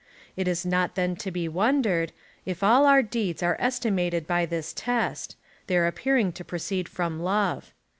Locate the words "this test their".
4.47-5.85